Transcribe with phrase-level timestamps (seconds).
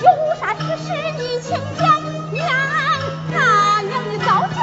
[0.00, 0.06] 有
[0.40, 0.54] 啥
[1.16, 1.46] 你请
[1.78, 1.82] 讲，
[2.32, 2.46] 娘，
[3.30, 4.56] 娘你早就。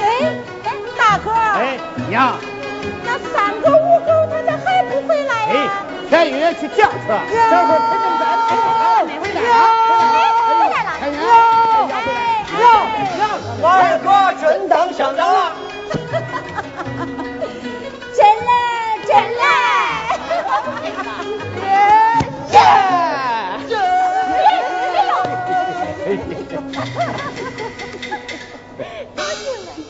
[0.00, 0.02] 哎
[0.64, 0.66] 哎，
[0.98, 1.26] 大哥。
[1.32, 1.78] 哎
[2.08, 2.12] 娘。
[3.04, 5.30] 那三个五他咋还不回来？
[6.54, 7.12] 去叫去了，
[9.34, 9.77] 娘。
[13.62, 14.08] 二哥
[14.40, 15.52] 真当乡长了，
[18.14, 18.50] 真嘞
[19.06, 19.42] 真嘞，
[21.62, 21.66] 耶
[22.52, 22.56] 耶，
[23.68, 23.72] 耶。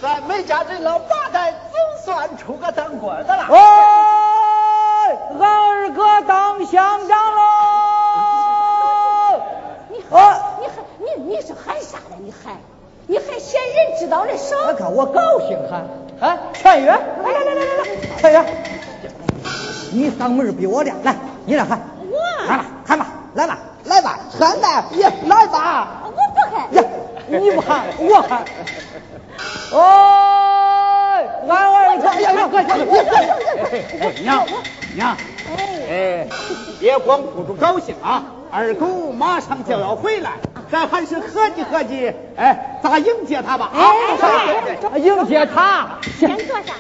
[0.01, 1.61] 咱梅家镇老八代总
[2.05, 3.45] 算出个当官的了。
[3.51, 3.57] 哎，
[5.39, 7.38] 俺二哥当乡长。
[14.67, 15.83] 我看我高兴哈，
[16.21, 17.85] 啊，劝月，来来来来来，
[18.19, 18.45] 劝月，
[19.93, 21.15] 你嗓门比我亮，来，
[21.45, 21.81] 你来喊，
[22.11, 22.17] 我
[22.47, 26.83] 喊吧喊吧，来吧来吧，喊吧，也来吧，我不喊，呀，
[27.27, 28.43] 你不喊，我喊，
[29.73, 30.35] 哦。
[31.49, 32.35] 俺儿子，娘
[34.23, 34.47] 娘
[34.95, 35.17] 娘，
[35.89, 36.27] 哎，
[36.79, 38.23] 别光顾着高兴啊！
[38.51, 40.33] 二狗马上就要回来，
[40.71, 43.71] 咱还是合计合计，哎，咋迎接他吧。
[44.97, 46.75] 迎接他，先坐下。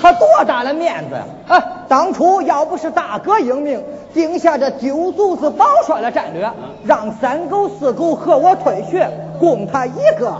[0.00, 1.24] 他多大的面子呀？
[1.48, 3.82] 啊，当初要不是大哥英明，
[4.14, 6.50] 定下这丢卒子保帅的战略，
[6.84, 9.08] 让三狗四狗和我退学，
[9.38, 10.34] 供他一个。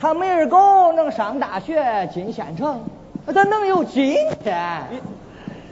[0.00, 2.84] 他没二狗能上大学，进县城，
[3.32, 4.56] 他能有今天。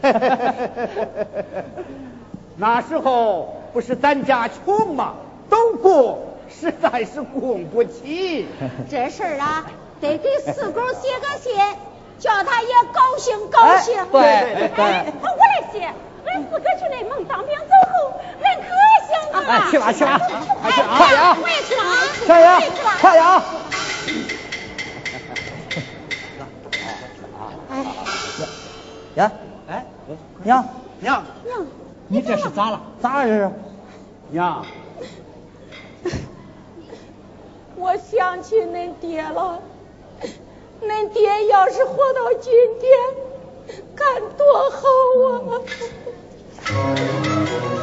[0.02, 1.22] 哈哈哈哈哈哈。
[2.62, 5.14] 那时候不是咱家穷吗？
[5.50, 8.46] 都供，实在是供不起。
[8.88, 9.66] 这事儿啊，
[10.00, 11.52] 得给四狗写个信，
[12.20, 13.96] 叫他也高兴高兴。
[14.12, 15.92] 对对，我来写。
[16.24, 18.68] 俺四哥去内蒙当兵走后，俺可
[19.10, 19.68] 想他了。
[19.68, 20.20] 去吧去吧，
[20.62, 21.36] 快点啊！
[21.42, 21.90] 我也去了啊！
[22.28, 22.46] 小爷，
[23.00, 23.42] 快点啊！
[27.72, 27.74] 哎，
[29.16, 29.32] 呀，
[29.68, 29.84] 哎，
[30.44, 30.64] 娘
[31.00, 31.66] 娘娘，
[32.12, 32.78] 你这是咋了？
[33.00, 33.50] 咋了这是？
[34.32, 34.66] 娘，
[37.74, 39.58] 我想起恁爹了。
[40.82, 42.90] 恁爹要是活到今天，
[43.96, 44.86] 该多好
[45.56, 45.62] 啊！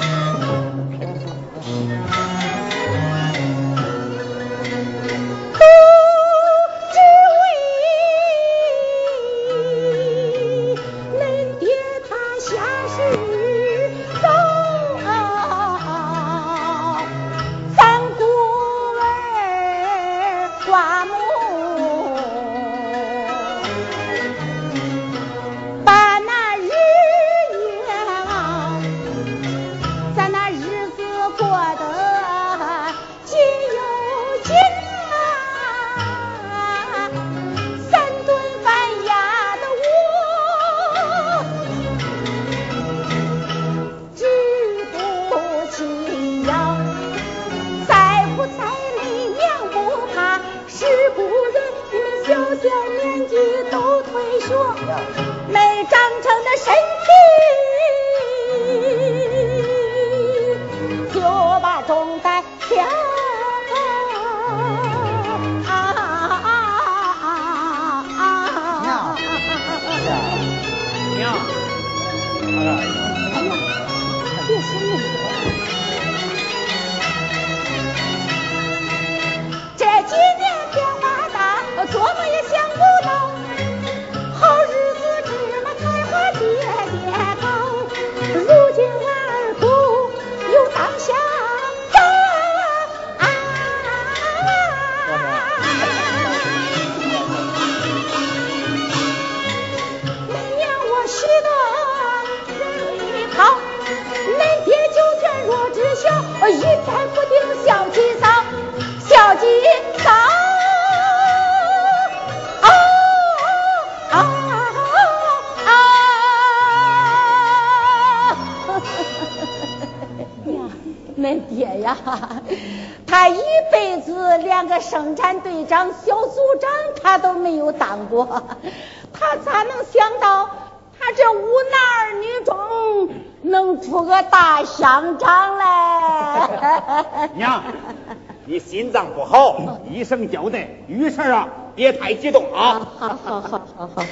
[138.80, 142.80] 心脏不好，医生交代，遇事啊别太激动啊。
[142.98, 143.42] 好好好
[143.76, 144.04] 好好，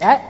[0.00, 0.20] 哎，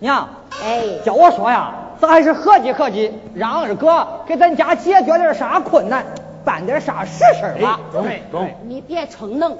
[0.00, 0.28] 娘，
[0.62, 6.04] 哎，叫我说呀，咱还是合计合计，让二哥给咱家解决点啥困难，
[6.44, 7.80] 办点啥实事吧。
[7.90, 9.56] 对对，你别逞能，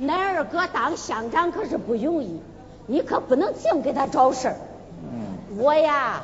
[0.00, 2.42] 恁二哥当乡长可是不容易，
[2.88, 4.56] 你可不能净给他找事儿。
[5.04, 6.22] 嗯，我呀，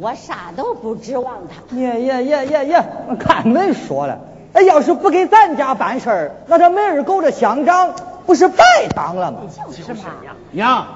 [0.00, 1.76] 我啥都不指望他。
[1.76, 2.84] 呀呀呀呀呀，
[3.18, 4.18] 看恁说了，
[4.52, 7.94] 哎，要是不给咱家办事儿，那这梅二狗这乡长
[8.26, 8.64] 不是白
[8.94, 9.38] 当了吗？
[9.66, 10.10] 就是嘛。
[10.50, 10.86] 娘，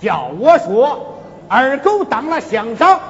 [0.00, 1.16] 叫我说，
[1.48, 3.00] 二狗当了乡长，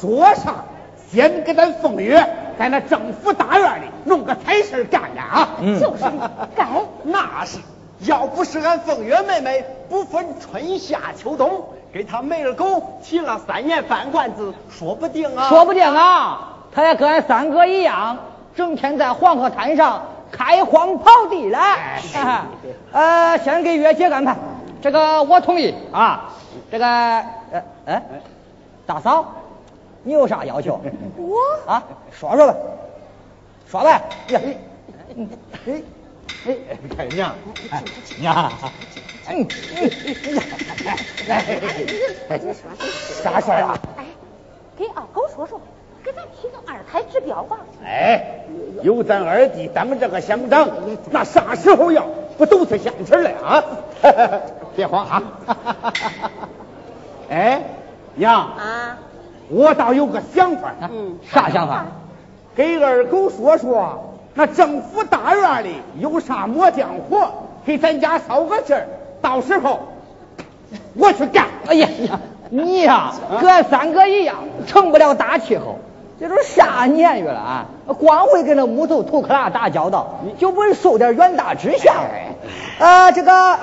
[0.00, 0.64] 说啥
[1.10, 5.48] 先给咱凤月在那政府大院里弄个差事干干啊。
[5.60, 6.04] 嗯就是
[6.56, 6.66] 该。
[7.04, 7.58] 那是，
[8.00, 15.48] 要不是俺凤月妹妹不分春夏秋冬，给他梅二狗提了三年饭罐子，说不定啊。
[15.48, 18.18] 说不定啊，他也跟俺三哥一样，
[18.54, 21.60] 整天在黄河滩上开荒刨地来。
[22.14, 22.42] 哎
[22.92, 24.36] 呃，先给月姐安排，
[24.82, 26.30] 这个我同意啊。
[26.70, 28.02] 这个，呃，哎，
[28.84, 29.24] 大嫂，
[30.02, 30.80] 你有啥要求？
[31.16, 32.54] 我啊，说说吧，
[33.70, 34.02] 说呗。
[36.46, 36.56] 哎
[36.98, 37.34] 哎娘，
[37.70, 37.82] 哎
[38.18, 38.52] 娘，
[39.28, 39.46] 嗯
[42.28, 42.62] 哎你说
[43.22, 43.78] 啥事儿啊？
[43.96, 44.04] 哎，
[44.76, 45.60] 给二狗说说，
[46.04, 47.58] 给咱提个二胎指标吧。
[47.84, 48.44] 哎，
[48.82, 50.68] 有咱二弟当这个乡长，
[51.10, 52.06] 那啥时候要
[52.36, 53.64] 不都是现成儿了啊？
[54.76, 55.22] 别慌啊！
[57.28, 57.62] 哎，
[58.14, 58.98] 娘，啊，
[59.48, 61.86] 我倒有个想法，嗯，啥想法？
[62.54, 64.07] 给二狗说说，
[64.38, 67.28] 那政府大院里有啥磨浆活，
[67.66, 68.86] 给咱家捎个信儿，
[69.20, 69.80] 到时候
[70.94, 71.46] 我去干。
[71.66, 75.80] 哎呀呀， 你呀，哥三哥一样，成不了大气候。
[76.20, 77.66] 这都啥年月了啊？
[77.98, 81.96] 光会跟那木头土克拉打交道，就不会受点远大志向。
[82.78, 83.58] 呃，这个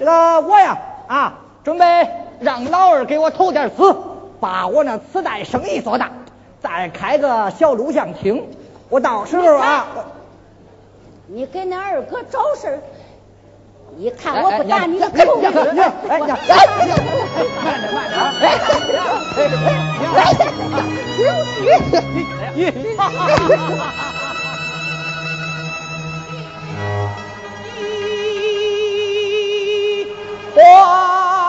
[0.00, 0.76] 这个我呀
[1.06, 2.08] 啊，准备
[2.40, 3.96] 让老二给我投点资，
[4.40, 6.10] 把我那磁带生意做大，
[6.60, 8.44] 再开个小录像厅。
[8.90, 9.86] 我到时候啊，
[11.28, 12.78] 你给那二哥找事儿。
[13.98, 15.50] 一看我不打你，哎呀哥，
[16.08, 16.38] 哎呀，
[17.64, 18.32] 慢点慢点啊！
[30.54, 31.39] 黄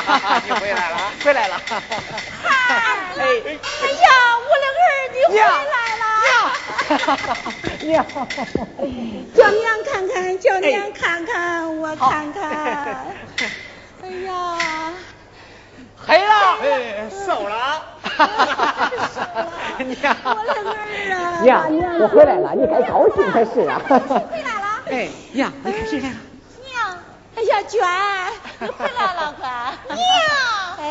[0.46, 4.08] 你回来了，回来了，哎呀，
[4.40, 5.44] 我的儿你回来
[5.96, 6.04] 了。
[7.82, 8.04] 娘，
[9.34, 12.42] 叫娘看看，叫娘看看，我看看。
[14.02, 14.32] 哎呀，
[15.96, 16.64] 黑了，哎，
[17.26, 17.54] 瘦了，
[19.84, 20.74] 娘，我的儿
[21.12, 21.40] 啊！
[21.42, 23.80] 娘，我回来了，你该高兴才是啊。
[23.88, 23.94] 回
[24.42, 26.16] 来了，哎，娘，你看谁来了？
[27.40, 27.44] 娘。
[27.44, 27.80] 哎呀，娟，
[28.60, 29.48] 你回来了，快！
[29.88, 29.98] 娘，
[30.78, 30.84] 哎，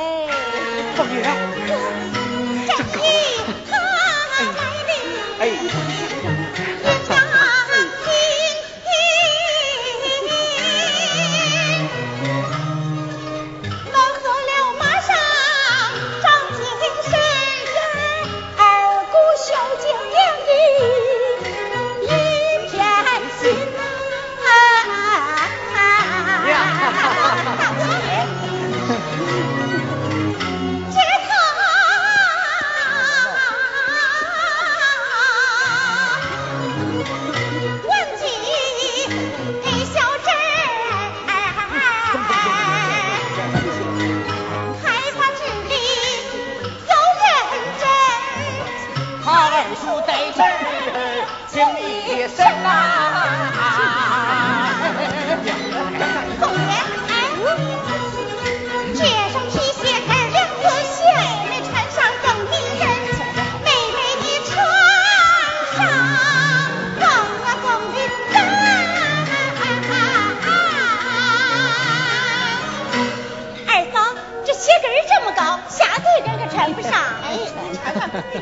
[78.34, 78.40] 你。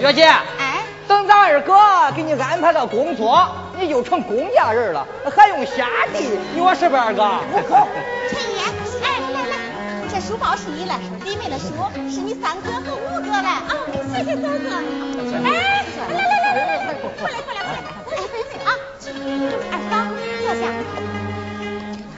[0.00, 1.74] 月姐，哎，等咱二哥
[2.16, 3.46] 给你安排了工作，
[3.78, 6.38] 你就成公家人了，还用下地？
[6.54, 7.22] 你说是不是二哥？
[7.52, 7.76] 我可。
[8.30, 8.58] 陈姨，
[9.02, 9.54] 哎，来来来，
[10.08, 11.66] 这书包是你的，里面的书
[12.08, 13.68] 是你三哥和五哥的啊、
[14.14, 14.70] 谢谢三哥。
[15.44, 18.18] 哎，来来来来来，过来过来过来，哎，
[18.64, 18.70] 啊，
[19.70, 19.92] 二嫂
[20.40, 20.62] 坐下，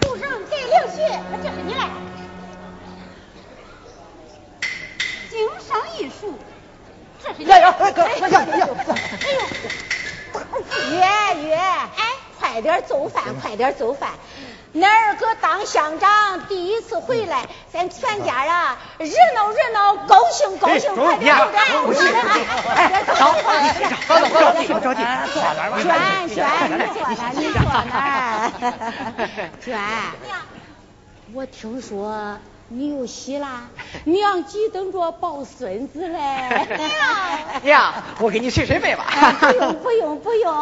[0.01, 1.03] 不让给领去，
[1.43, 1.81] 这是你的。
[6.03, 6.37] 艺术，
[7.23, 7.45] 这是你。
[7.45, 8.69] 呀呀，哥，呀呀呀！
[10.91, 10.97] 月
[11.49, 11.89] 月，哎，
[12.41, 14.11] 快点做饭，快点做饭。
[14.75, 21.83] 恁二哥当乡长，第一次回来，咱全家啊热闹热闹，高兴高兴，快点快点！
[21.85, 22.01] 不急，
[22.75, 23.15] 哎，走，
[24.09, 25.03] 走走走，着急着急？
[25.85, 25.87] 娟
[26.35, 26.43] 娟，你坐
[27.15, 27.31] 哪儿？
[27.37, 29.51] 你坐哪儿？
[29.63, 29.79] 娟，
[31.35, 32.39] 我听说。
[32.75, 33.69] 你又喜啦？
[34.05, 36.19] 娘急等着抱孙子嘞！
[37.63, 39.05] 娘，我给你捶捶背吧。
[39.41, 40.55] 不用不用不用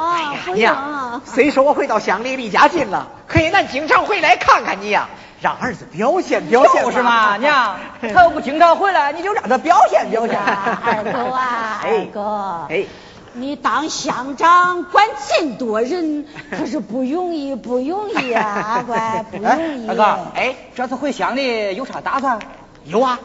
[0.44, 1.20] 不用。
[1.24, 5.08] 虽说我回到乡里离家近了，可也难经常回来看看你呀，
[5.40, 6.82] 让儿子表现表现。
[6.84, 10.36] 就是嘛，娘，他要不经常回来，你就让他表现表现。
[10.36, 12.66] 二狗啊，二狗。
[12.68, 12.84] 哎。
[13.32, 19.88] 你当乡长管这么多人， 可是不容易，不容易啊，阿 乖，不容易。
[19.88, 20.02] 二哥，
[20.34, 22.38] 哎，这次回乡里有啥打算？
[22.84, 23.18] 有啊，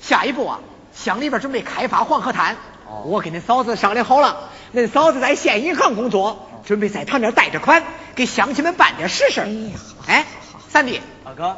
[0.00, 0.60] 下一步啊，
[0.92, 2.56] 乡里边准备开发黄河滩。
[2.86, 7.82] 哦我跟恁嫂子商量好了，恁嫂子在县银行工作，准备在他那贷着款，
[8.14, 9.40] 给乡亲们办点实事。
[9.40, 9.70] 哎呀，
[10.06, 10.26] 哎，
[10.68, 11.56] 三弟，二哥，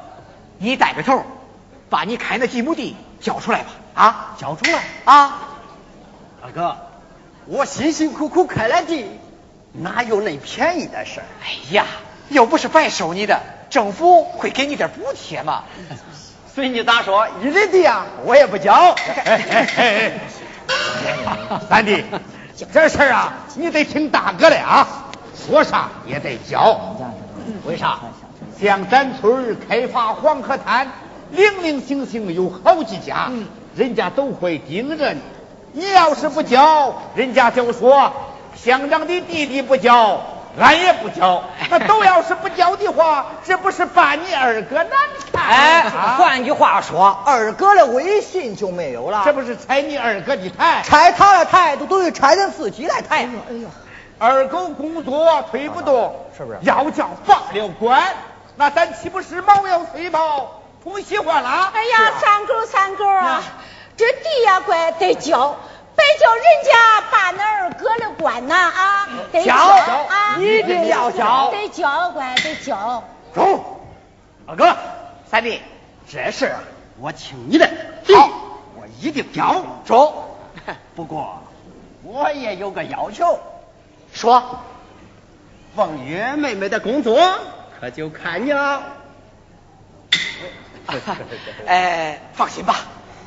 [0.59, 1.25] 你带着头，
[1.89, 3.71] 把你开那几亩地交出来吧。
[3.95, 5.41] 啊，交出来啊，
[6.43, 6.77] 二哥。
[7.49, 9.07] 我辛辛苦苦开来地，
[9.73, 11.21] 哪有那便宜的事？
[11.43, 11.87] 哎呀，
[12.29, 15.63] 又不是白收你的，政府会给你点补贴嘛。
[16.55, 18.97] 随你咋说，一人地啊，我也不交。
[21.69, 22.03] 三弟，
[22.73, 24.89] 这事儿啊，你得听大哥的啊，
[25.47, 26.97] 说啥也得交。
[27.65, 28.01] 为啥？
[28.61, 30.89] 像咱村开发黄河滩，
[31.31, 33.31] 零零星星有好几家，
[33.77, 35.21] 人家都会盯着你。
[35.77, 38.11] 你要是不交，人家就说
[38.55, 40.23] 乡长的弟弟不交，
[40.59, 41.45] 俺也不交。
[41.69, 44.89] 那都要是不交的话，这不是把你二哥难
[45.31, 45.45] 看？
[45.47, 45.83] 哎，
[46.17, 49.21] 换句话说，二哥的威信就没有了。
[49.27, 50.81] 这不是拆你二哥的台？
[50.83, 53.29] 拆他的台，都等于拆咱自己的台。
[53.29, 53.69] 哎呦，
[54.19, 56.59] 二狗工作推不动，是不是？
[56.63, 58.03] 要叫罢了官，
[58.57, 61.71] 那咱岂不是毛要碎跑，不喜欢了？
[61.75, 63.43] 哎呀，三狗三狗啊！
[63.97, 65.57] 这地呀，乖得交，
[65.97, 73.03] 别叫人家把那二哥的官呐啊，得交啊，一定要交，得交乖，得交。
[73.35, 73.65] 中，
[74.47, 74.77] 二哥，
[75.31, 75.61] 三弟，
[76.09, 76.61] 这事啊，
[77.01, 77.69] 我听你的，
[78.15, 78.31] 好，
[78.77, 79.65] 我一定交。
[79.87, 80.15] 中，
[80.95, 81.43] 不过
[82.03, 83.39] 我也有个要求，
[84.13, 84.61] 说，
[85.75, 87.19] 凤月妹妹的工作。
[87.79, 88.83] 可就看你了。
[91.67, 92.75] 哎，放心吧。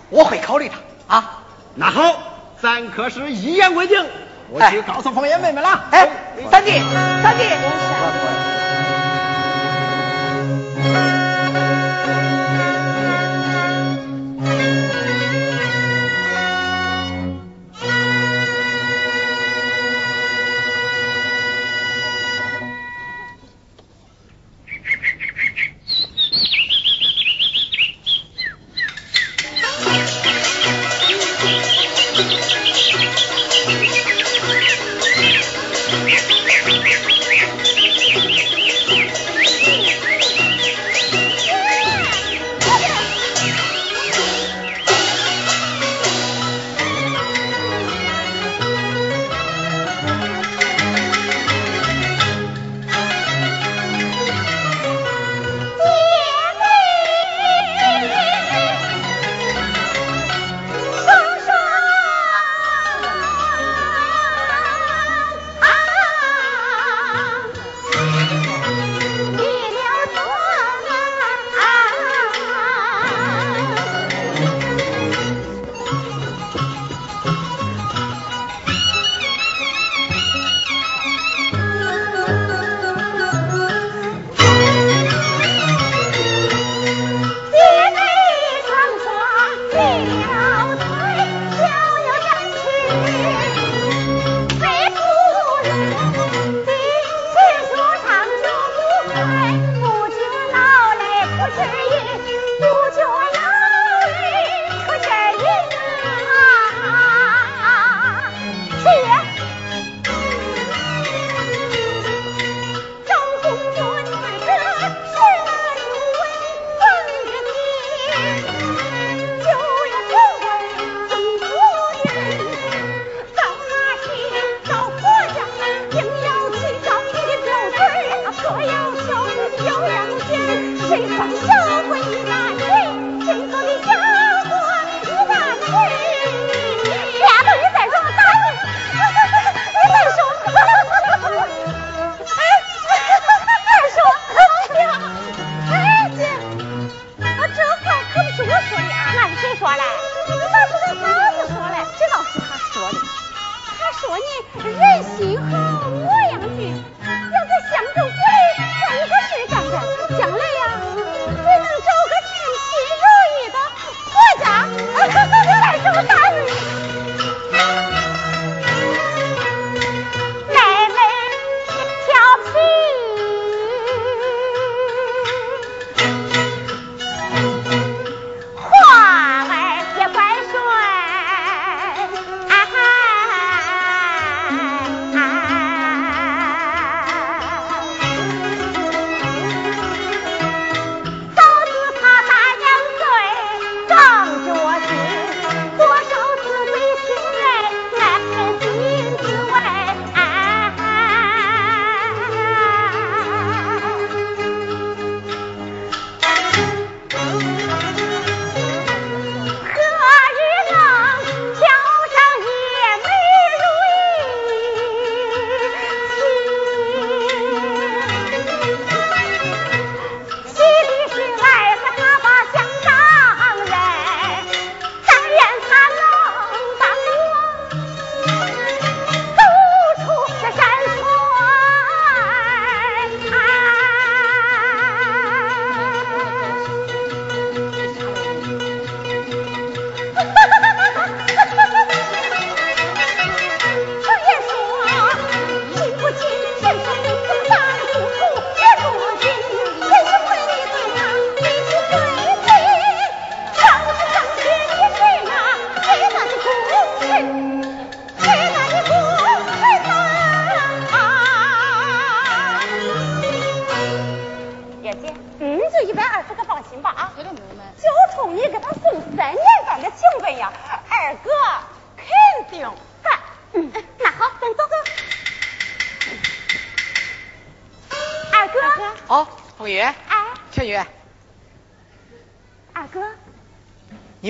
[0.09, 1.39] 我会考虑他啊，
[1.75, 2.17] 那好，
[2.61, 4.05] 咱可是一言为定。
[4.51, 5.85] 我去告诉凤爷妹妹了。
[5.91, 6.09] 哎，
[6.49, 6.71] 三弟，
[7.21, 7.43] 三弟。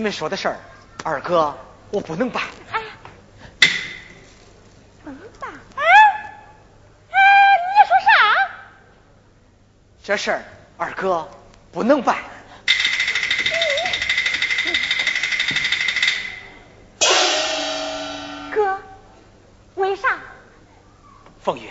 [0.09, 0.57] 你说的事儿，
[1.03, 1.55] 二哥
[1.91, 2.41] 我不能办。
[2.71, 2.81] 哎，
[5.03, 5.51] 不能办？
[5.75, 5.83] 哎
[7.11, 7.15] 哎，
[7.61, 8.49] 你说啥？
[10.03, 10.43] 这事儿
[10.77, 11.29] 二哥
[11.71, 12.17] 不能办。
[18.51, 18.81] 哥，
[19.75, 20.17] 为啥？
[21.43, 21.69] 凤月，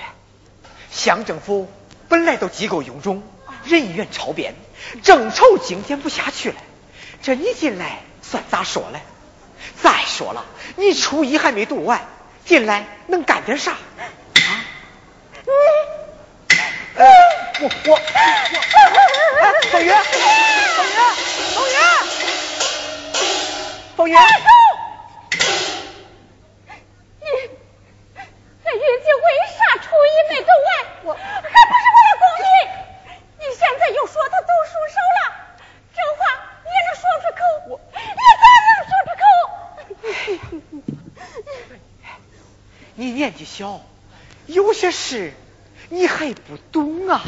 [0.93, 1.69] 乡政府
[2.09, 3.21] 本来都机构臃肿，
[3.65, 4.55] 人员超编，
[5.03, 6.57] 正愁经营不下去了。
[7.21, 8.03] 这你进来。
[8.59, 9.01] 咋说嘞？
[9.81, 10.45] 再说了，
[10.75, 12.05] 你初一还没读完，
[12.45, 13.75] 进来能干点啥？
[43.59, 43.81] 小，
[44.47, 45.33] 有些事
[45.89, 47.21] 你还不懂啊。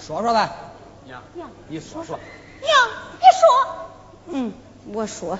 [0.00, 0.50] 说说呗。
[1.04, 2.18] 娘，娘你说说。
[2.60, 2.70] 娘，
[3.18, 3.90] 你说。
[4.28, 4.52] 嗯，
[4.92, 5.38] 我说。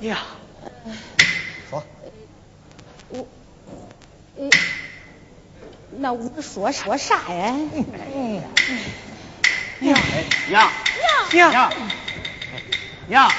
[0.00, 0.18] 娘，
[1.70, 1.82] 说。
[3.10, 3.26] 我，
[4.36, 4.50] 嗯。
[5.90, 7.56] 那我说说啥呀？
[9.80, 9.98] 娘
[10.48, 10.70] 娘
[11.32, 11.72] 娘娘
[13.06, 13.32] 娘，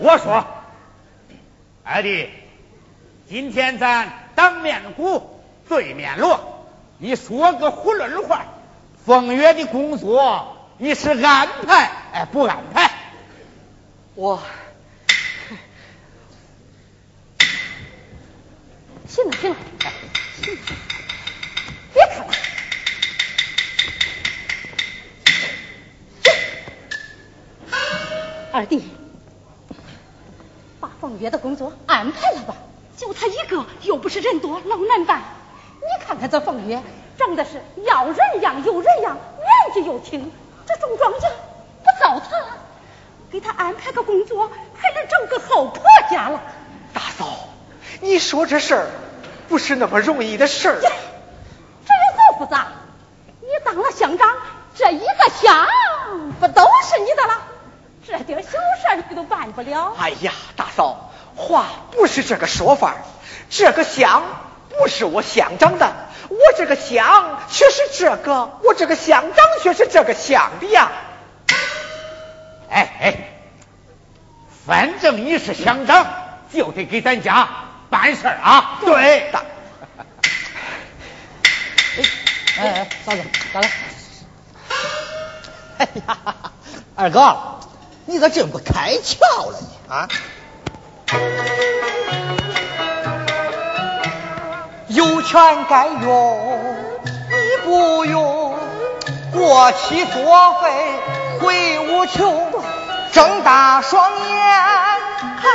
[0.00, 0.46] 我说，
[1.84, 2.28] 二弟，
[3.28, 6.64] 今天咱当面鼓，对面锣，
[6.98, 8.44] 你说个囫囵话，
[9.04, 12.88] 凤月的工作你是安排哎不安排？
[14.14, 14.40] 我。
[19.08, 19.56] 行了行了，
[21.92, 22.32] 别看了，
[28.52, 28.84] 二弟，
[30.78, 32.54] 把凤月的工作安排了吧。
[32.98, 35.22] 就他一个，又不是人多，老难办。
[35.80, 36.82] 你看看这凤月，
[37.16, 40.30] 长得是要人样有人样，年纪又轻，
[40.66, 41.30] 这种庄稼
[41.80, 42.58] 不糟蹋了。
[43.30, 46.42] 给他安排个工作，还能整个好婆家了。
[46.92, 47.26] 大嫂，
[48.00, 48.90] 你说这事儿。
[49.48, 52.66] 不是那么容易的事儿，这有多复杂？
[53.40, 54.36] 你当了乡长，
[54.74, 55.66] 这一个乡
[56.38, 57.40] 不都是你的了？
[58.06, 59.94] 这点小事你都办不了？
[59.98, 61.07] 哎呀，大嫂，
[61.38, 62.96] 话不是这个说法
[63.48, 64.22] 这个乡
[64.78, 65.94] 不是我乡长的，
[66.28, 70.90] 我这个乡却是这个，我这个乡长却是这个乡的呀。
[72.70, 73.14] 哎哎，
[74.66, 76.06] 反正你是乡长，
[76.52, 77.48] 就得给咱家。
[77.90, 79.32] 办事啊，对。
[82.58, 83.22] 哎哎，嫂子，
[83.54, 83.68] 咋了？
[85.78, 86.18] 哎呀，
[86.96, 87.60] 二哥，
[88.04, 90.08] 你咋真不开窍了呢啊！
[94.88, 96.58] 有权该用，
[97.28, 98.54] 你不用，
[99.32, 100.70] 过期作废，
[101.40, 102.52] 悔无穷。
[103.12, 104.38] 睁大双眼
[105.40, 105.50] 看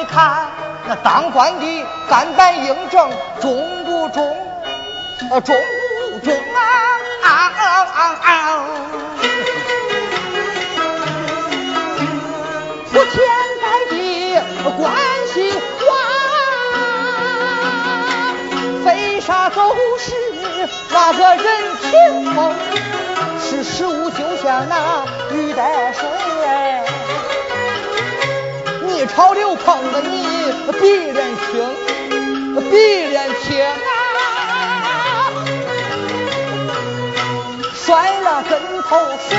[0.00, 0.46] 一看，
[0.86, 3.10] 那当官的干板硬正
[3.40, 4.36] 中不中？
[5.30, 5.56] 呃，中
[6.12, 6.62] 不中啊？
[7.24, 7.52] 啊
[7.94, 8.64] 啊啊！
[19.74, 20.12] 不是
[20.90, 21.46] 那个人
[21.80, 21.90] 情
[22.34, 22.54] 风，
[23.40, 26.00] 是食物就像那玉带水。
[28.82, 31.74] 你潮流碰的你比人轻，
[32.70, 32.76] 比
[33.12, 33.72] 人轻啊！
[37.74, 38.90] 摔了跟头
[39.28, 39.36] 谁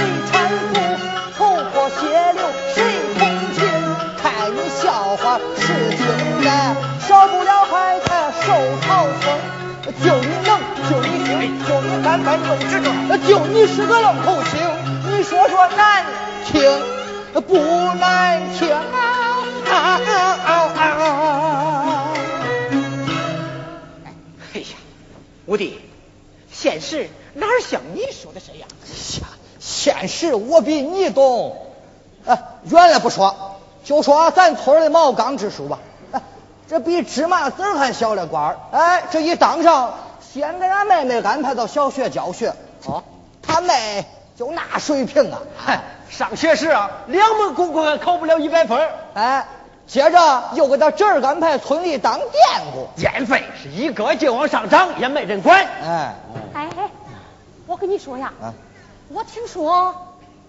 [10.03, 11.31] 就你能，就你精，
[11.65, 14.59] 就你干板又执着，就你是个愣头青。
[15.09, 16.05] 你说说难
[16.45, 16.61] 听
[17.47, 17.57] 不
[17.99, 18.81] 难听啊？
[19.65, 19.73] 啊
[20.05, 22.13] 啊啊！
[24.53, 24.75] 哎呀，
[25.45, 25.79] 五弟，
[26.51, 28.67] 现实哪像你说的这样？
[28.83, 28.87] 哎
[29.21, 29.27] 呀
[29.59, 31.55] 现实我比你懂。
[32.25, 35.79] 哎，远了不说，就说咱村的毛刚支书吧。
[36.73, 38.57] 哎，这比芝麻籽还小的官儿。
[38.71, 39.93] 哎，这一当上，
[40.33, 42.51] 先给俺妹妹安排到小学教学。
[42.85, 43.03] 哦，
[43.43, 44.03] 他妹
[44.35, 45.39] 就那水平啊！
[45.55, 48.89] 嗨，上学时啊，两门功课还考不了一百分。
[49.13, 49.45] 哎。
[49.85, 55.59] 接着又给他侄儿安排村里当佃户，电费是一个劲往上涨，也没人管。
[55.59, 56.15] 哎
[56.53, 56.69] 哎，
[57.67, 58.31] 我跟你说呀，
[59.09, 59.93] 我听说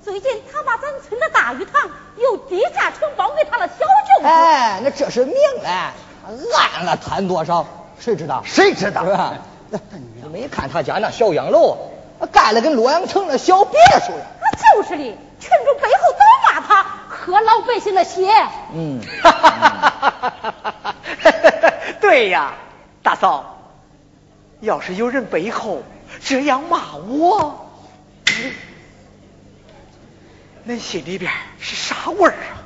[0.04, 4.28] 最近他把咱村的大鱼塘又低价承包给他了小舅子。
[4.28, 5.70] 哎，那这是命嘞，
[6.76, 7.66] 暗了贪多少？
[7.98, 8.42] 谁知道？
[8.44, 9.04] 谁知道？
[9.04, 9.34] 是吧？
[9.70, 9.78] 你
[10.32, 11.76] 没看他家那小洋楼，
[12.32, 14.26] 盖了跟洛阳城那小别墅呀？
[14.74, 16.84] 就是的，群众背后都骂他。
[17.08, 18.28] 喝老百姓的血。
[18.74, 19.00] 嗯，
[22.00, 22.52] 对呀，
[23.02, 23.58] 大嫂，
[24.60, 25.82] 要是有人背后
[26.22, 27.68] 这样骂我，
[30.66, 32.63] 恁心里边是啥味儿啊？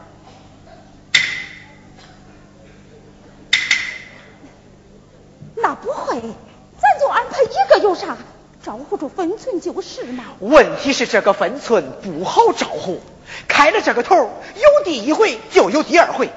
[5.63, 8.17] 那不会，咱就安排一个有啥？
[8.61, 10.25] 招呼住分寸就是嘛。
[10.41, 13.01] 问题是这个分寸不好招呼。
[13.47, 16.31] 开了这个头，有第一回就有第二回。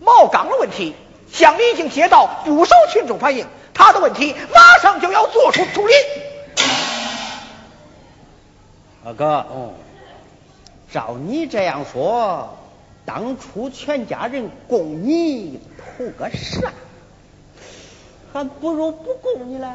[0.00, 0.94] 毛刚的问题，
[1.30, 5.94] 乡里已经接到不少群众反映，他的问题马上就要做出处理。
[9.04, 9.72] 二哥，嗯，
[10.92, 12.56] 照你这样说，
[13.04, 16.72] 当初全家人供你图个啥？
[18.32, 19.66] 还不如不供你嘞。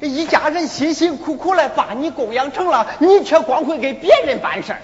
[0.00, 4.80] 这一家人辛辛苦苦来把你供养成了，你却光会给别人办事儿。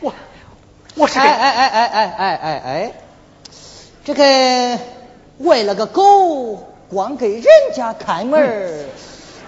[0.00, 0.12] 我
[0.96, 2.92] 我是哎哎哎哎哎哎哎哎，
[4.04, 4.78] 这个
[5.38, 8.86] 喂了个狗，光给人家开门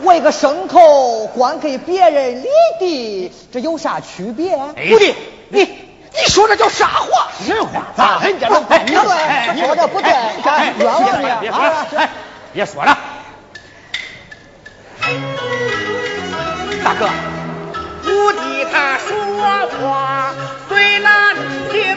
[0.03, 2.49] 喂个牲口，光给别人犁
[2.79, 4.57] 地，这有啥区别？
[4.57, 5.15] 徒弟，
[5.49, 5.69] 你
[6.13, 7.29] 你说这叫啥话？
[7.45, 10.11] 实话，咋人家都不对，说的不对，
[10.79, 11.27] 冤枉你！
[11.41, 11.87] 别说了，
[12.53, 12.99] 别说了。
[16.85, 17.09] 大哥，
[18.07, 19.09] 五弟他说
[19.81, 20.35] 话
[20.69, 21.37] 虽难
[21.71, 21.97] 听，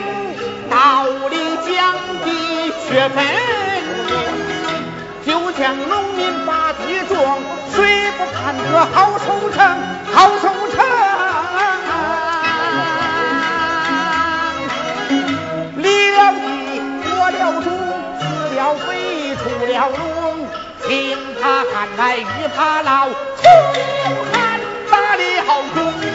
[0.69, 1.37] 道理
[1.67, 1.93] 讲
[2.23, 4.13] 的却分明。
[5.25, 7.41] 就像农民把地种，
[7.73, 9.57] 谁不盼个好收成？
[10.13, 11.12] 好收成。
[19.73, 20.47] 蛟龙
[20.85, 23.09] 轻怕寒来，雨怕涝，
[23.41, 23.47] 粗
[24.31, 24.59] 汉
[24.91, 26.12] 打得好。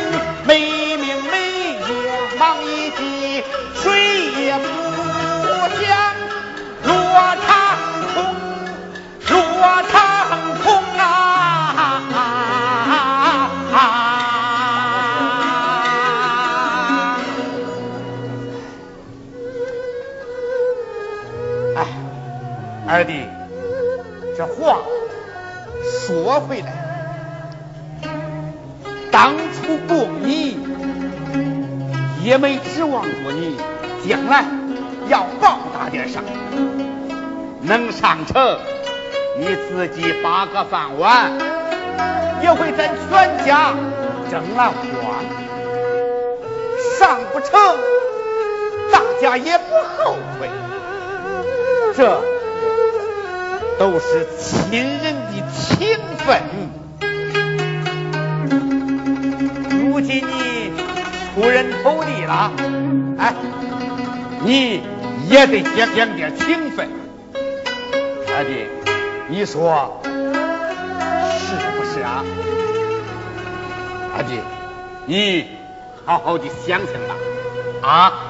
[26.41, 26.73] 回来，
[29.11, 30.59] 当初供你，
[32.23, 33.57] 也没指望着你
[34.09, 34.45] 将来
[35.09, 36.21] 要报答点啥，
[37.63, 38.59] 能上城，
[39.39, 41.33] 你自己把个饭碗，
[42.43, 43.73] 也会咱全家
[44.31, 45.15] 争了光。
[46.99, 47.51] 上不成，
[48.93, 49.65] 大家也不
[49.97, 50.49] 后悔。
[51.97, 52.21] 这
[53.79, 56.43] 都是亲人的情分。
[59.71, 60.73] 如今你
[61.35, 62.53] 出人头地了，
[63.19, 63.35] 哎，
[64.45, 64.83] 你
[65.29, 66.89] 也得讲讲点情分。
[68.37, 68.67] 二弟，
[69.29, 70.01] 你说
[71.39, 72.25] 是不是啊？
[74.17, 74.41] 二弟，
[75.07, 75.47] 你
[76.05, 77.15] 好好的想想吧，
[77.89, 78.28] 啊。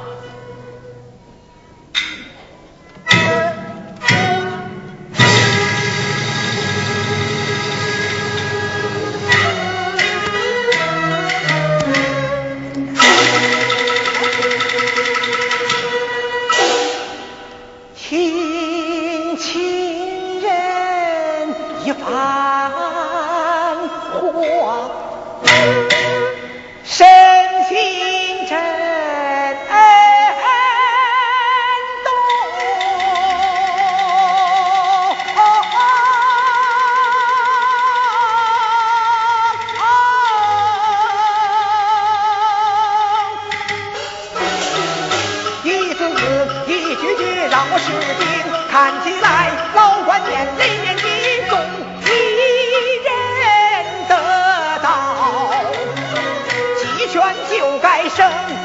[57.47, 58.59] 就该生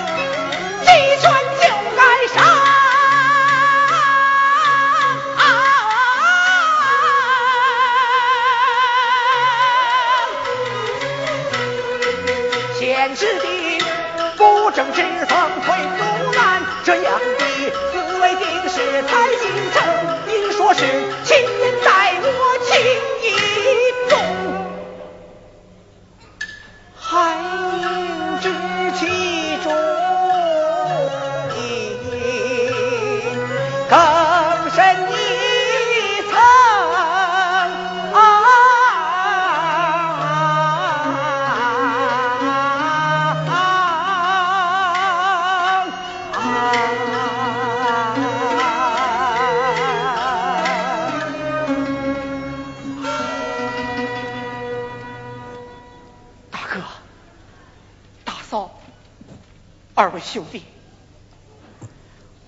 [60.20, 60.64] 兄弟，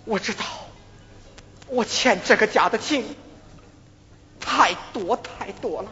[0.06, 0.44] 我知道
[1.68, 3.04] 我欠这个家的情
[4.40, 5.90] 太多太多了，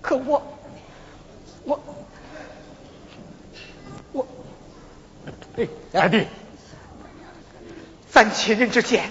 [0.00, 0.42] 可我
[1.64, 1.80] 我
[4.12, 4.26] 我，
[5.56, 6.26] 哎，二弟，
[8.10, 9.10] 咱亲人之间，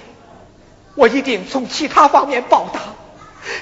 [0.95, 2.81] 我一定从其他方面报答，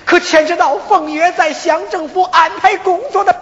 [0.05, 3.35] 可牵扯到凤月在乡政府安排工作的，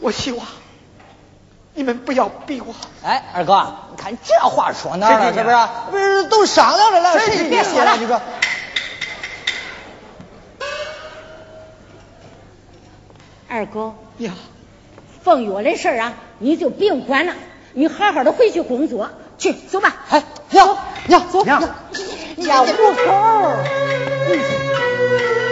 [0.00, 0.46] 我希望。
[1.76, 2.74] 你们不要逼我！
[3.04, 5.32] 哎，二哥，你看这话说哪了？
[5.34, 5.56] 是不是？
[5.90, 7.96] 不是都商量着了，谁别说了？
[7.98, 8.18] 你说，
[13.46, 14.32] 二哥呀，
[15.22, 17.34] 凤月的事啊，你就不用管了，
[17.74, 19.94] 你好好的回去工作去，走吧。
[20.08, 21.62] 哎，娘娘走娘，
[22.38, 23.52] 要五口。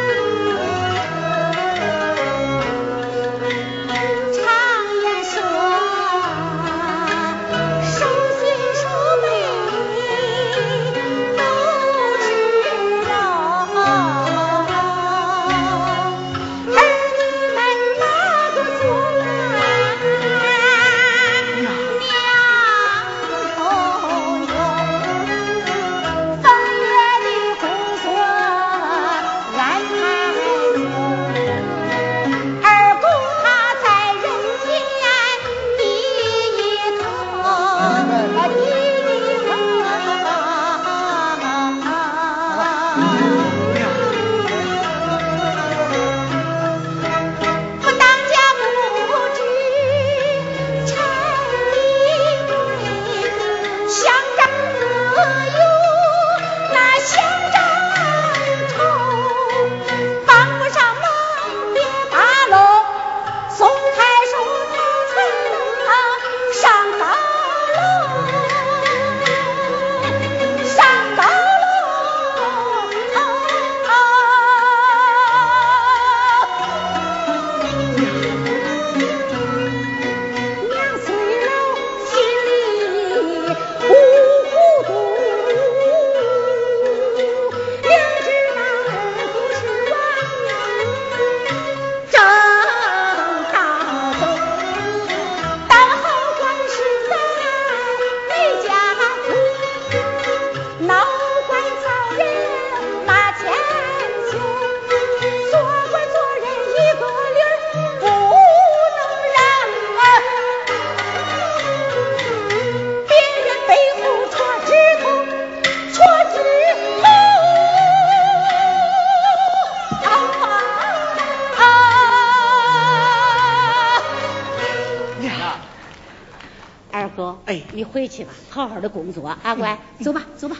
[128.55, 130.57] 好好的工作阿，乖，走吧，走吧，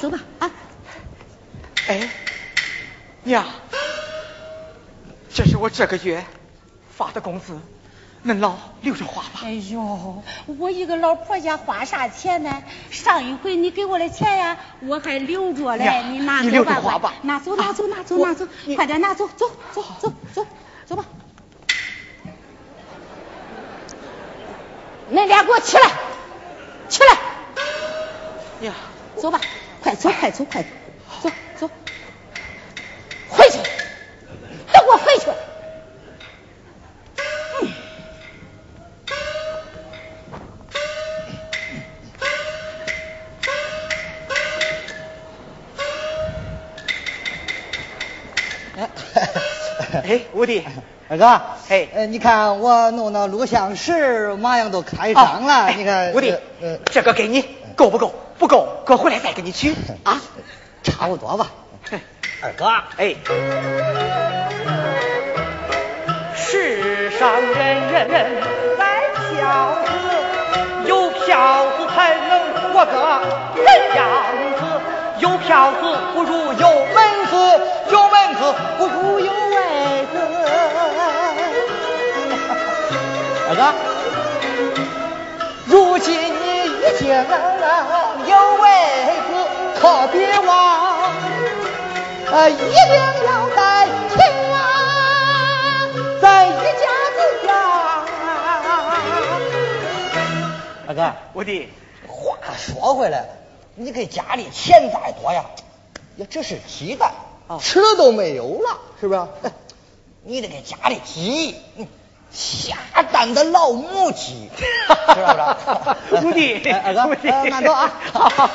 [0.00, 0.48] 走吧啊。
[1.88, 2.08] 哎，
[3.24, 3.44] 娘，
[5.34, 6.24] 这是我这个月
[6.96, 7.58] 发的工资，
[8.24, 9.40] 恁老留着花吧。
[9.42, 10.22] 哎呦，
[10.56, 12.62] 我一个老婆家花啥钱呢？
[12.92, 20.46] 上一回你给我的钱呀，我还留着嘞，呀你拿你留走吧，乖着花吧拿走，拿走，拿走，拿走，快点拿走，走走走走
[20.86, 21.04] 走吧。
[25.10, 25.90] 恁俩给我起来，
[26.88, 27.18] 起来，
[28.62, 28.74] 呀，
[29.16, 29.40] 走吧，
[29.82, 30.68] 快走，快走，快走，
[31.20, 31.70] 走走，
[33.28, 33.58] 回去，
[34.72, 35.26] 都给我回去。
[50.04, 50.64] 哎，五弟，
[51.08, 51.88] 二哥，嘿。
[51.94, 57.44] 呃，你看我弄那录像室马上都开张了，哎你看，五弟呃，，这个给你，
[57.74, 58.14] 够不够？
[58.42, 59.72] 不够，哥回来再给你取
[60.02, 60.20] 啊。
[60.82, 61.46] 差不多吧。
[62.42, 62.66] 二哥，
[62.96, 63.14] 哎，
[66.34, 68.42] 世上人人
[68.80, 69.90] 爱票子，
[70.88, 73.22] 有票子才能活个
[73.54, 73.64] 人
[73.94, 74.02] 样
[74.58, 74.60] 子，
[75.20, 75.78] 有票子
[76.12, 76.98] 不如有门
[77.30, 77.36] 子
[77.92, 78.40] 有门子
[78.76, 80.18] 不如有位子。
[83.48, 83.72] 二哥，
[85.66, 87.06] 如今你已经
[88.32, 88.66] 有位
[89.28, 89.30] 子，
[89.78, 91.12] 可别忘，
[92.32, 92.66] 呃，一定
[93.26, 94.16] 要带亲
[94.52, 94.56] 啊，
[96.20, 97.52] 在一家子呀。
[100.88, 101.68] 大哥，我弟，
[102.08, 103.26] 话说回来，
[103.74, 105.44] 你给家里钱再多呀，
[106.16, 107.12] 也只是鸡蛋，
[107.60, 109.20] 吃了都没有了，是不是？
[109.42, 109.52] 哎
[110.24, 111.88] 你得给家里鸡，嗯
[112.32, 112.76] 下
[113.12, 115.96] 蛋的老母鸡， 知道不知道？
[116.22, 117.90] 五弟哎二哥，慢走啊，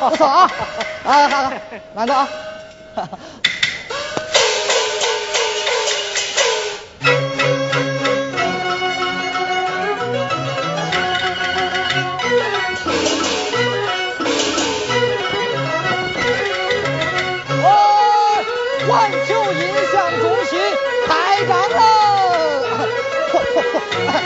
[0.09, 0.49] 不错啊，
[1.05, 1.53] 啊，好，好
[1.93, 2.28] 慢走啊。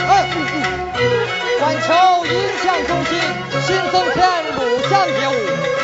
[0.08, 0.12] 哎
[1.60, 2.32] 环球音
[2.62, 3.10] 像中心
[3.64, 4.18] 新增片
[4.56, 4.58] 录
[4.90, 5.30] 像业务，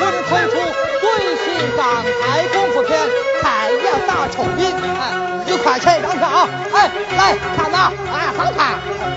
[0.01, 0.53] 我推出
[1.01, 1.07] 最
[1.45, 1.47] 新
[1.77, 1.81] 港
[2.21, 2.99] 台功夫片
[3.41, 4.61] 《开阳大抽音》，
[4.99, 5.01] 哎，
[5.47, 6.49] 一块钱一张票啊！
[6.75, 7.21] 哎，来
[7.57, 8.61] 看吧，哎，好看，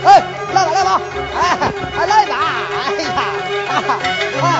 [0.06, 0.22] 哎，
[0.54, 1.02] 来吧来吧，
[1.36, 1.42] 哎，
[1.98, 2.32] 哎来吧，
[2.78, 3.12] 哎呀，
[3.72, 4.52] 哎，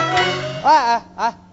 [0.64, 1.51] 哎哎哎。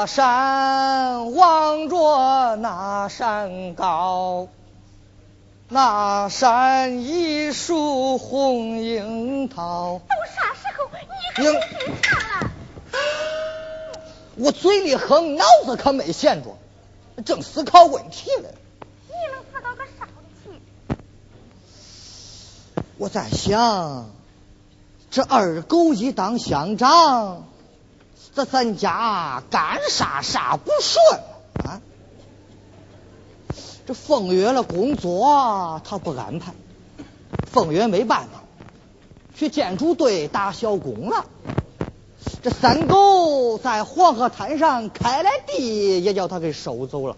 [0.00, 4.48] 这山望着那山高，
[5.68, 10.00] 那山一树红樱桃。
[10.08, 10.88] 都啥时候
[11.36, 12.50] 你英可别唱了？
[14.36, 16.56] 我嘴里哼，脑子可没闲着，
[17.22, 18.48] 正思考问题呢。
[19.06, 20.62] 你能思到个啥问题？
[22.96, 24.08] 我在想，
[25.10, 27.44] 这二狗一当乡长，
[28.34, 31.20] 这咱家干啥啥不顺
[31.64, 31.80] 啊？
[33.86, 36.52] 这凤月了工作他不安排，
[37.50, 38.44] 凤月没办法，
[39.34, 41.24] 去建筑队打小工了。
[42.42, 47.16] 这三狗在黄河滩上开了地，也叫他给收走了。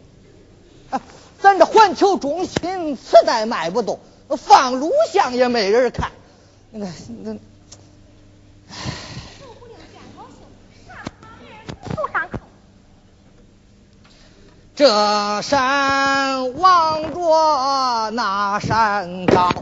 [0.90, 1.02] 啊
[1.40, 3.98] 咱这环球中心磁带卖不动，
[4.28, 6.12] 放录像也没人看。
[6.70, 6.86] 那
[7.24, 7.40] 那受
[9.58, 10.36] 不了见高兴，
[10.86, 11.54] 啥玩意儿
[11.88, 12.38] 不上口。
[14.74, 19.52] 这山望着那山高，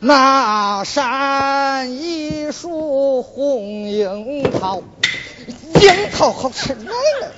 [0.00, 4.82] 那山一树红樱桃，
[5.80, 7.32] 樱桃好吃来了。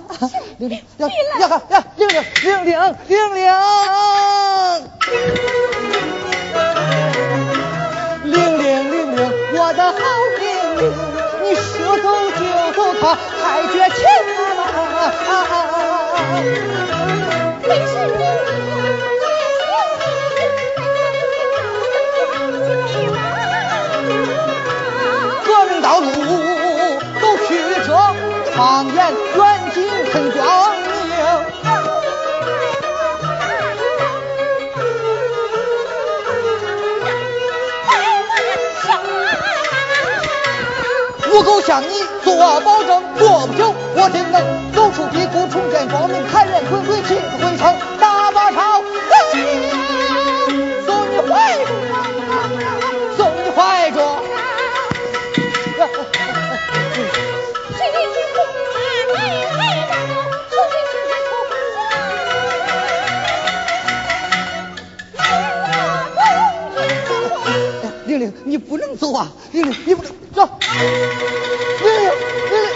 [0.58, 2.74] 玲玲，要要要，玲玲，玲玲，
[3.08, 3.46] 玲玲，
[8.24, 9.20] 玲玲，玲玲，
[9.54, 10.00] 我的好
[10.40, 10.44] 玲
[10.78, 10.82] 玲，
[11.44, 12.42] 你说走就
[12.74, 14.02] 走，他太绝情
[14.36, 14.40] 了。
[25.82, 26.08] 道路
[27.20, 27.98] 都曲折，
[28.56, 30.92] 放眼远近很光明。
[41.34, 41.88] 我够向你
[42.24, 44.42] 做保证，过不久我定能
[44.74, 48.84] 走出低谷，重见光明，凯旋滚滚，起死回生，大马超。
[68.52, 69.32] 你不能走啊！
[69.54, 70.46] 玲玲，你不能走。
[71.82, 72.12] 玲玲，
[72.50, 72.70] 玲玲，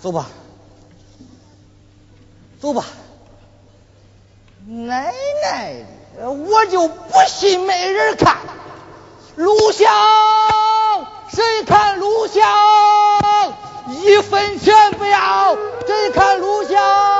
[0.00, 0.28] 走吧，
[2.60, 2.84] 走吧。
[4.64, 5.12] 奶
[5.42, 5.74] 奶
[6.16, 6.94] 的，我就不
[7.26, 8.36] 信没人看
[9.34, 9.88] 录像，
[11.34, 12.44] 谁看录像？
[13.88, 17.15] 一分钱不要，谁看录像？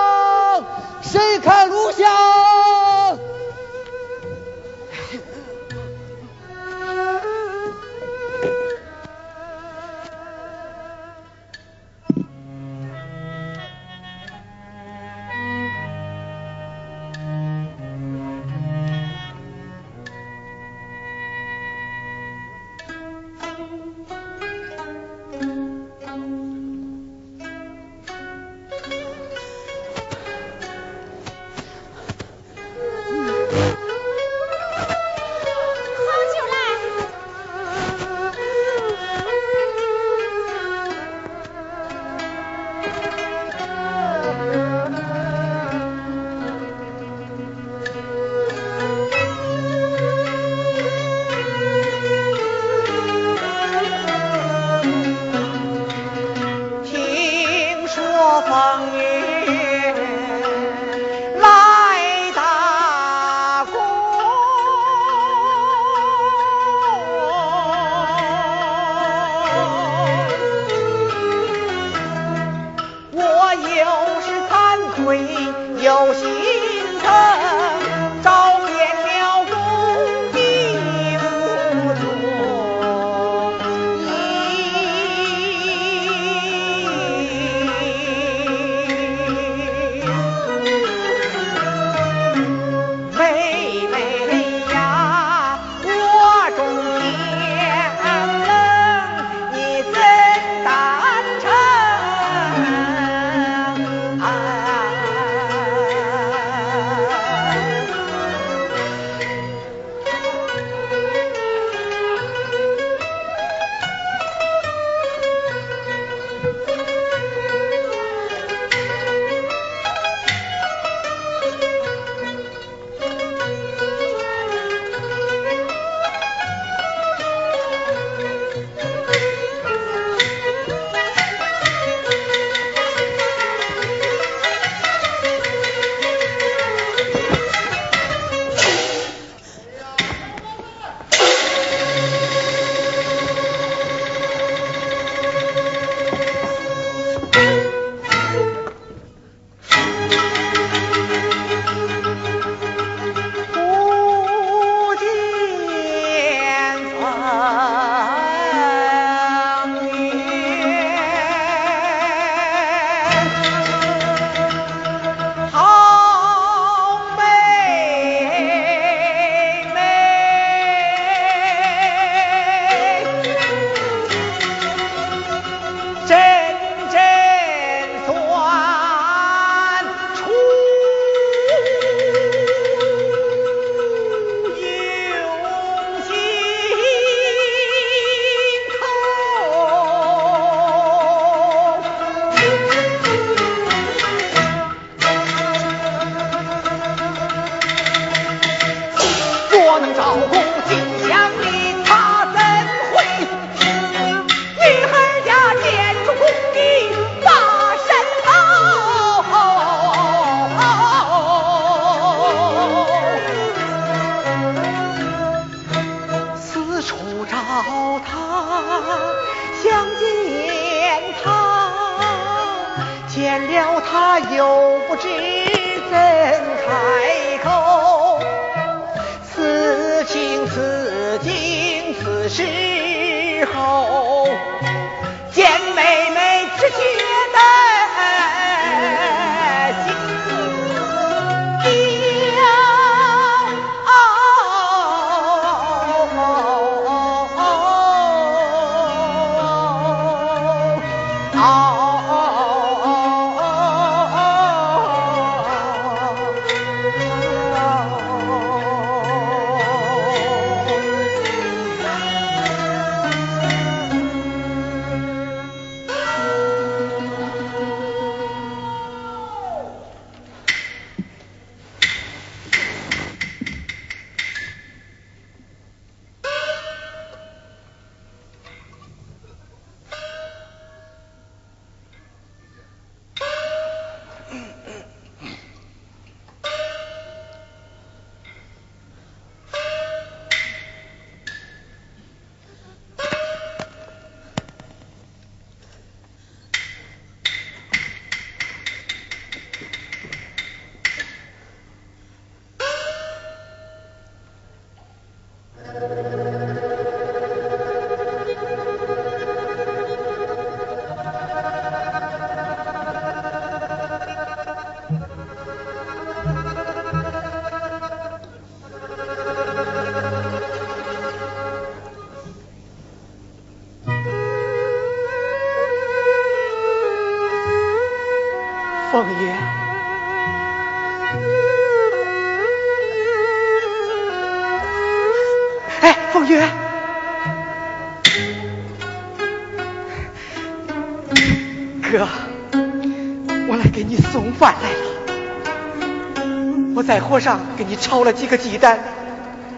[347.06, 348.78] 火上给你炒了几个鸡蛋，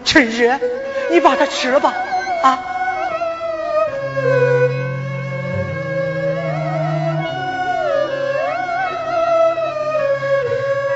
[0.05, 0.59] 趁热
[1.11, 1.93] 你把它吃了吧，
[2.43, 2.59] 啊。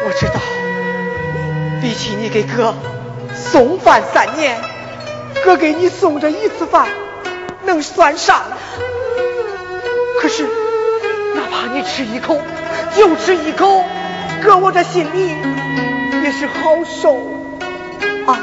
[0.05, 0.39] 我知道，
[1.81, 2.75] 比起你给哥
[3.33, 4.59] 送饭三年，
[5.43, 6.87] 哥给你送这一次饭
[7.65, 8.43] 能算啥？
[10.21, 10.43] 可是，
[11.33, 12.39] 哪怕你吃一口，
[12.95, 13.83] 就吃一口，
[14.43, 15.35] 哥我这心里
[16.33, 17.15] 是好受
[18.25, 18.41] 啊。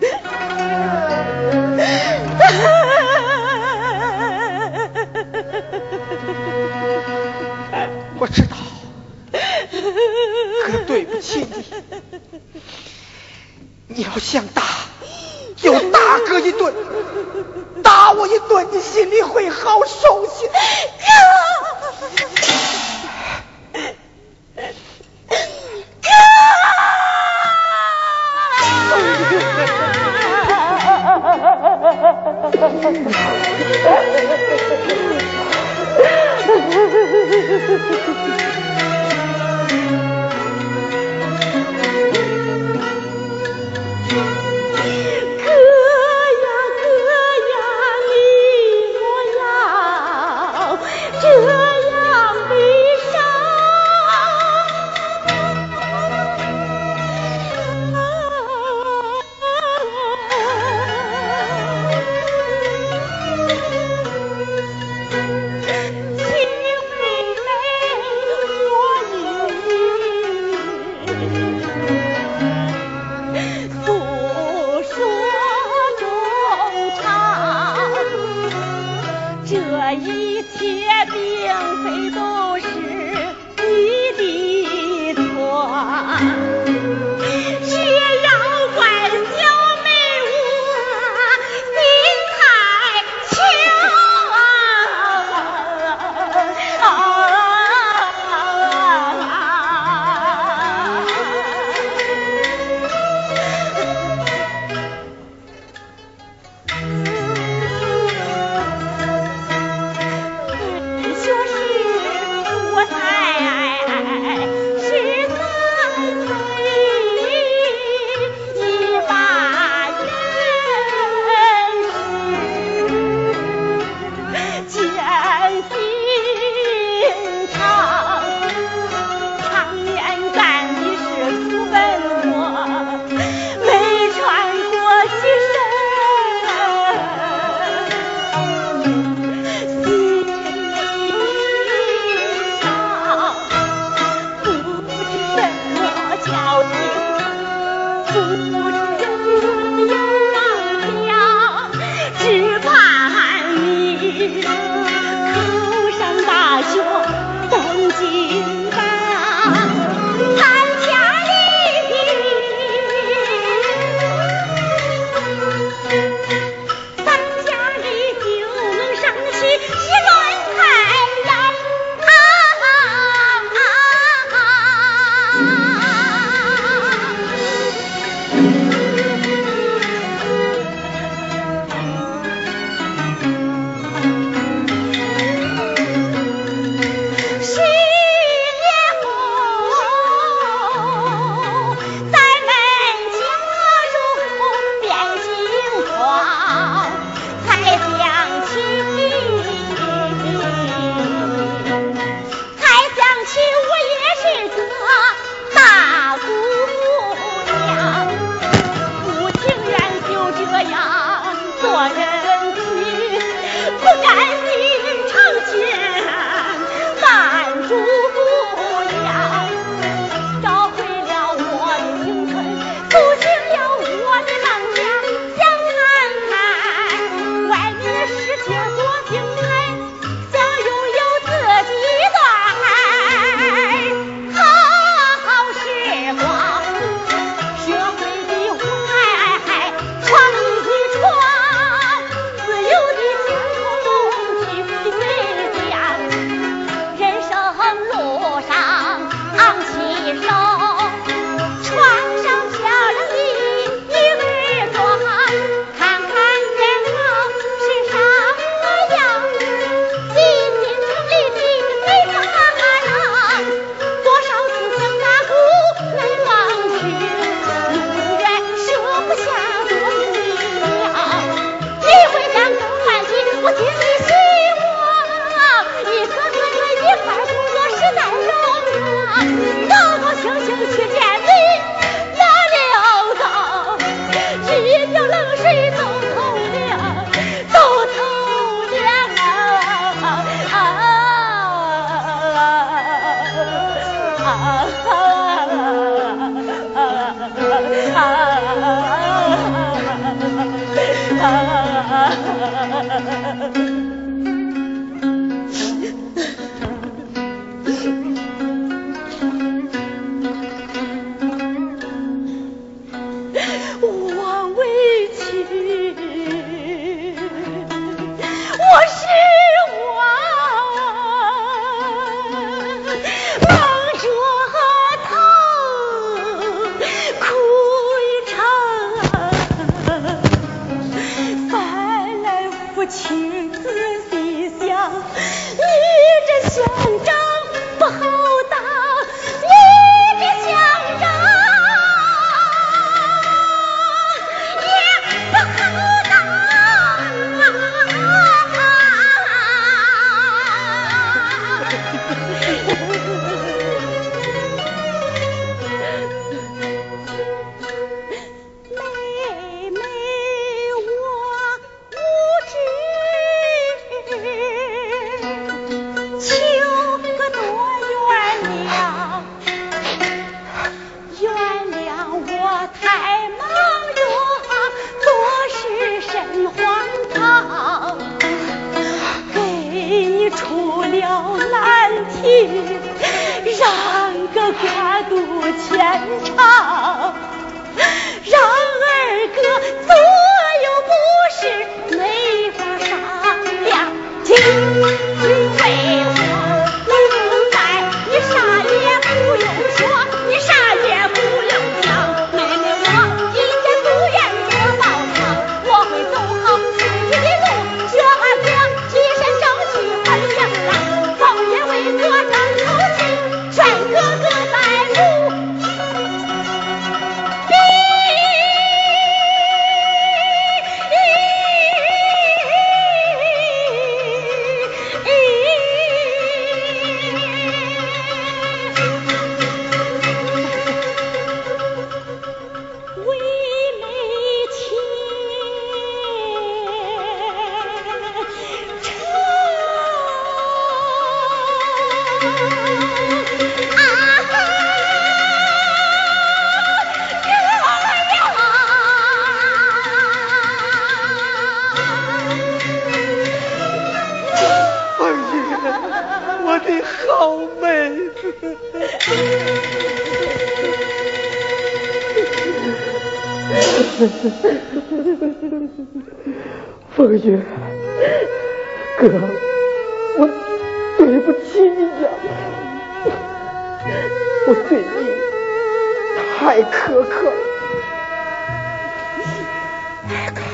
[8.18, 8.56] 我知道，
[10.66, 11.64] 哥对不起你。
[13.88, 14.62] 你要想打，
[15.56, 16.72] 就打哥一顿，
[17.82, 20.50] 打我一顿，你心里会好受些。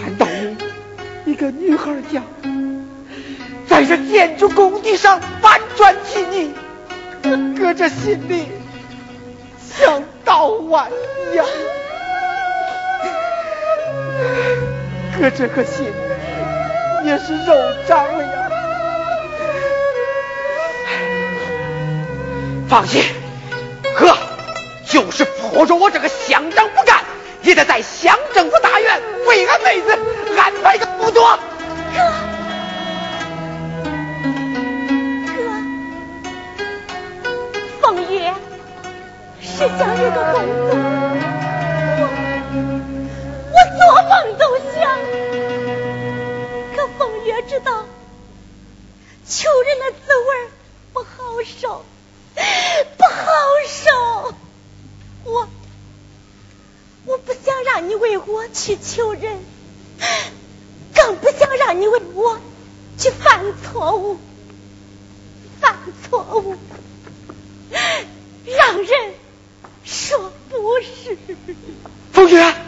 [0.01, 2.23] 看到你一个女孩家，
[3.69, 6.53] 在这建筑工地上搬砖砌泥，
[7.59, 8.47] 搁这心里
[9.61, 10.89] 像刀剜
[11.33, 11.47] 一样。
[15.21, 15.87] 哥这颗心
[17.05, 17.55] 也是肉
[17.87, 18.49] 长了呀！
[22.69, 23.05] 放心，
[23.97, 24.17] 哥，
[24.87, 26.67] 就是拖着我这个乡长，
[27.43, 29.99] 也得在乡政府大院为俺妹子
[30.37, 31.39] 安排个工作。
[31.95, 31.99] 哥，
[35.27, 35.33] 哥，
[37.81, 38.33] 凤月
[39.41, 40.77] 是想有个工作，
[41.99, 42.01] 我
[43.53, 44.81] 我做梦都想。
[46.77, 47.85] 可凤月知道，
[49.27, 50.49] 求人的滋味
[50.93, 51.07] 不好
[51.45, 51.85] 受，
[52.97, 53.21] 不好
[53.67, 54.35] 受。
[55.25, 55.49] 我
[57.05, 59.41] 我不想让你为我去求人，
[60.95, 62.39] 更不想让你为我
[62.99, 64.19] 去犯错误，
[65.59, 66.59] 犯错误，
[67.71, 69.15] 让人
[69.85, 71.17] 说不是。
[72.13, 72.62] 风雪。